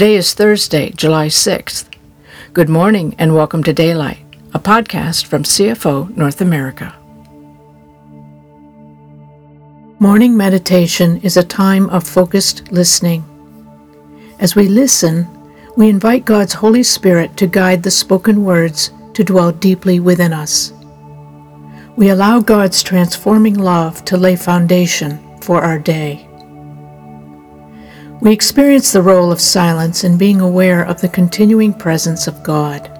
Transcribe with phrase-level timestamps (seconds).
[0.00, 1.84] Today is Thursday, July 6th.
[2.54, 6.94] Good morning and welcome to Daylight, a podcast from CFO North America.
[9.98, 13.22] Morning meditation is a time of focused listening.
[14.38, 15.28] As we listen,
[15.76, 20.72] we invite God's Holy Spirit to guide the spoken words to dwell deeply within us.
[21.96, 26.29] We allow God's transforming love to lay foundation for our day.
[28.20, 32.90] We experience the role of silence in being aware of the continuing presence of God.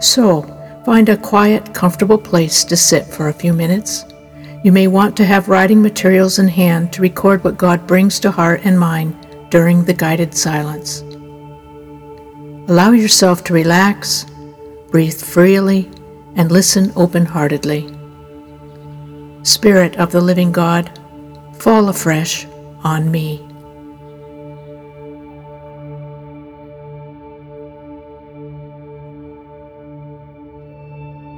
[0.00, 0.42] So,
[0.86, 4.06] find a quiet, comfortable place to sit for a few minutes.
[4.64, 8.30] You may want to have writing materials in hand to record what God brings to
[8.30, 9.14] heart and mind
[9.50, 11.02] during the guided silence.
[12.70, 14.24] Allow yourself to relax,
[14.90, 15.90] breathe freely,
[16.36, 17.94] and listen open heartedly.
[19.42, 20.98] Spirit of the living God,
[21.58, 22.46] fall afresh
[22.82, 23.49] on me.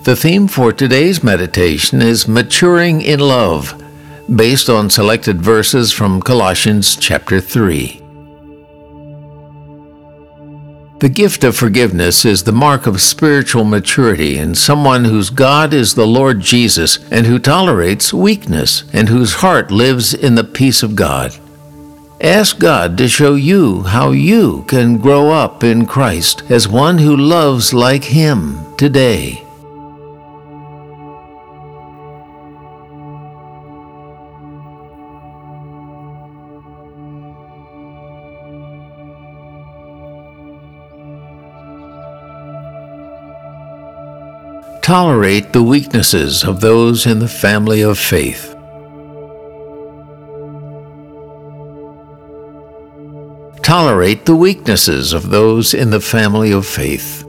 [0.05, 3.81] The theme for today's meditation is Maturing in Love,
[4.35, 8.03] based on selected verses from Colossians chapter 3.
[10.99, 15.95] The gift of forgiveness is the mark of spiritual maturity in someone whose God is
[15.95, 20.97] the Lord Jesus and who tolerates weakness and whose heart lives in the peace of
[20.97, 21.33] God.
[22.21, 27.17] Ask God to show you how you can grow up in Christ as one who
[27.17, 29.47] loves like Him today.
[44.83, 48.53] Tolerate the weaknesses of those in the family of faith.
[53.63, 57.22] Tolerate the weaknesses of those in the family of faith.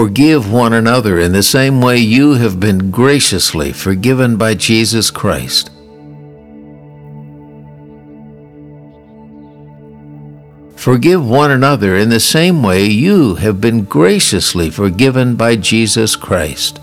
[0.00, 5.68] Forgive one another in the same way you have been graciously forgiven by Jesus Christ.
[10.74, 16.80] Forgive one another in the same way you have been graciously forgiven by Jesus Christ.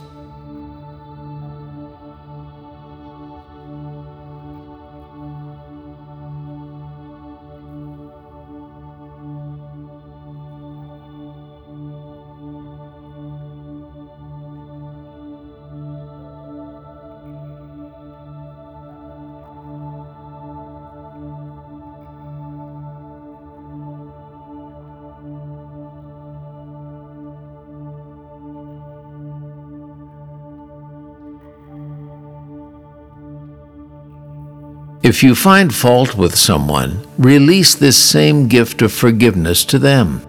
[35.08, 40.22] If you find fault with someone, release this same gift of forgiveness to them.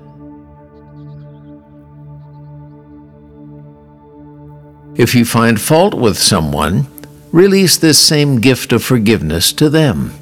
[4.94, 6.86] If you find fault with someone,
[7.32, 10.12] release this same gift of forgiveness to them.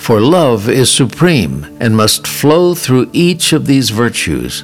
[0.00, 4.62] For love is supreme and must flow through each of these virtues.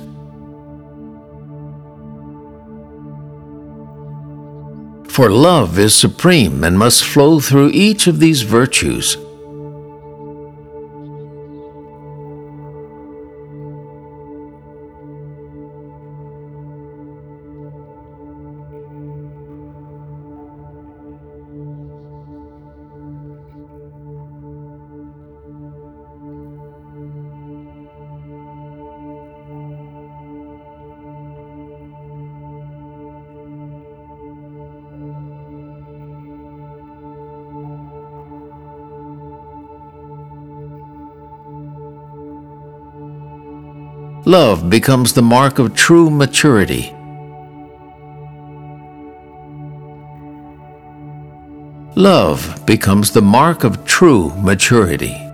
[5.13, 9.19] For love is supreme and must flow through each of these virtues.
[44.29, 46.93] Love becomes the mark of true maturity.
[51.95, 55.26] Love becomes the mark of true maturity.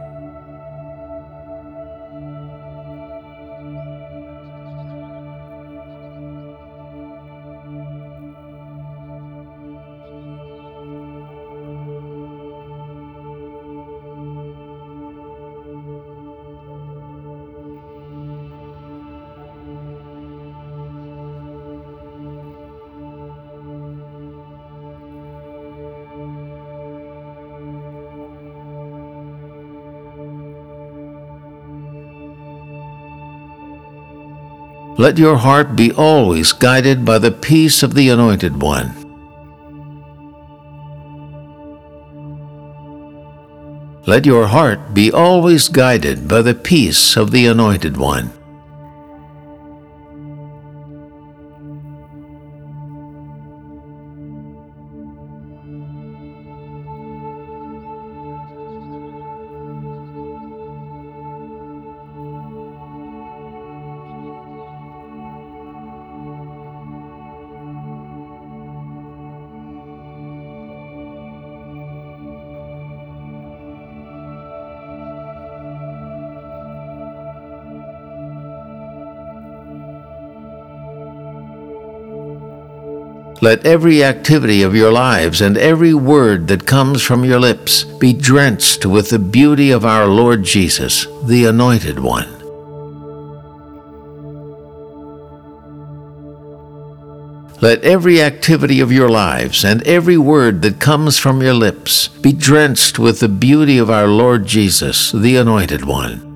[35.02, 38.94] Let your heart be always guided by the peace of the Anointed One.
[44.06, 48.30] Let your heart be always guided by the peace of the Anointed One.
[83.42, 88.12] Let every activity of your lives and every word that comes from your lips be
[88.12, 92.28] drenched with the beauty of our Lord Jesus, the Anointed One.
[97.60, 102.32] Let every activity of your lives and every word that comes from your lips be
[102.32, 106.31] drenched with the beauty of our Lord Jesus, the Anointed One.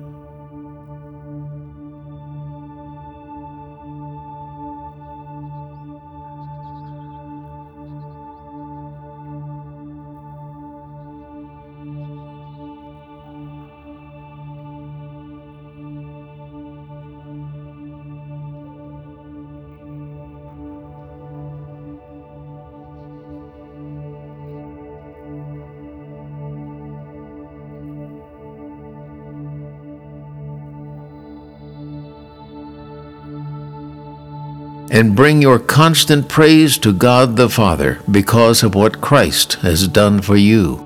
[34.89, 40.21] And bring your constant praise to God the Father because of what Christ has done
[40.21, 40.83] for you.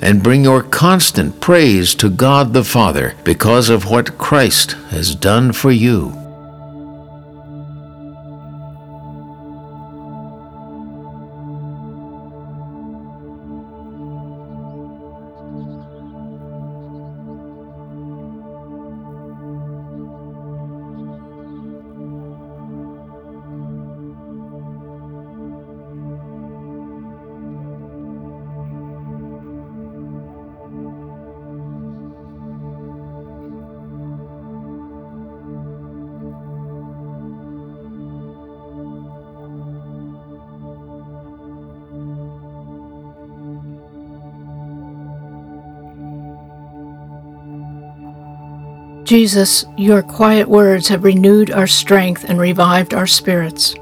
[0.00, 5.52] And bring your constant praise to God the Father because of what Christ has done
[5.52, 6.21] for you.
[49.12, 53.74] Jesus, your quiet words have renewed our strength and revived our spirits.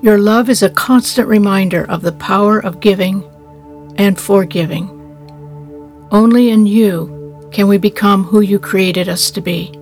[0.00, 3.22] Your love is a constant reminder of the power of giving
[3.98, 4.88] and forgiving.
[6.10, 9.74] Only in you can we become who you created us to be.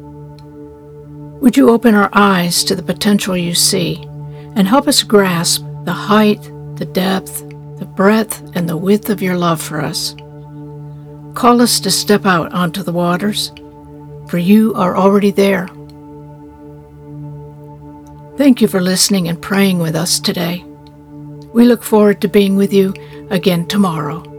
[1.40, 4.02] Would you open our eyes to the potential you see
[4.56, 6.42] and help us grasp the height,
[6.75, 10.16] the depth, the breadth, and the width of your love for us?
[11.35, 13.52] Call us to step out onto the waters
[14.28, 15.68] for you are already there.
[18.37, 20.62] Thank you for listening and praying with us today.
[21.54, 22.92] We look forward to being with you
[23.30, 24.36] again tomorrow.